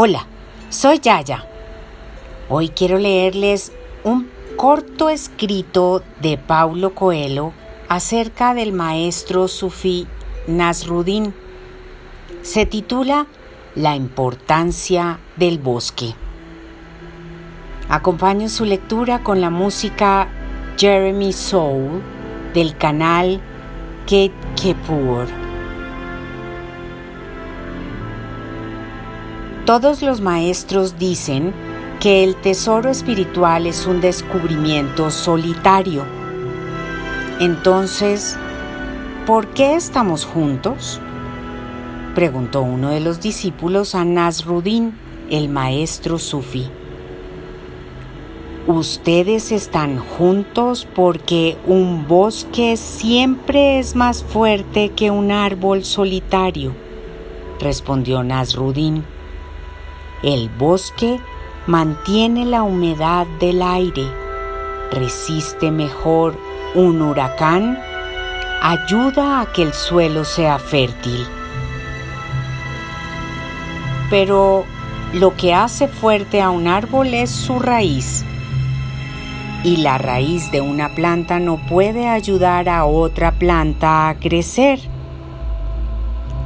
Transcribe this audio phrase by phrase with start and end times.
[0.00, 0.26] Hola,
[0.68, 1.44] soy Yaya.
[2.48, 3.72] Hoy quiero leerles
[4.04, 7.52] un corto escrito de Paulo Coelho
[7.88, 10.06] acerca del maestro sufí
[10.46, 11.34] Nasruddin.
[12.42, 13.26] Se titula
[13.74, 16.14] La importancia del bosque.
[17.88, 20.28] Acompaño su lectura con la música
[20.76, 22.02] Jeremy Soul
[22.54, 23.40] del canal
[24.04, 25.47] Kate Kepur.
[29.68, 31.52] Todos los maestros dicen
[32.00, 36.06] que el tesoro espiritual es un descubrimiento solitario.
[37.38, 38.38] Entonces,
[39.26, 41.02] ¿por qué estamos juntos?
[42.14, 44.94] Preguntó uno de los discípulos a Nasruddin,
[45.28, 46.70] el maestro sufi.
[48.66, 56.72] Ustedes están juntos porque un bosque siempre es más fuerte que un árbol solitario,
[57.60, 59.17] respondió Nasruddin.
[60.22, 61.20] El bosque
[61.68, 64.08] mantiene la humedad del aire,
[64.90, 66.36] resiste mejor
[66.74, 67.78] un huracán,
[68.60, 71.24] ayuda a que el suelo sea fértil.
[74.10, 74.64] Pero
[75.12, 78.24] lo que hace fuerte a un árbol es su raíz.
[79.62, 84.80] Y la raíz de una planta no puede ayudar a otra planta a crecer.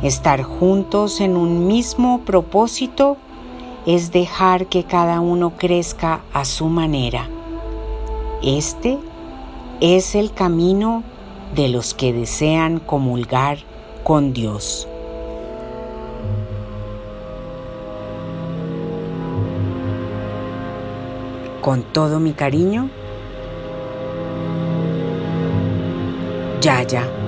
[0.03, 3.17] Estar juntos en un mismo propósito
[3.87, 7.29] es dejar que cada uno crezca a su manera.
[8.43, 8.99] Este
[9.81, 11.03] es el camino
[11.55, 13.59] de los que desean comulgar
[14.05, 14.89] con Dios.
[21.61, 22.91] Con todo mi cariño,
[26.61, 27.22] Yaya.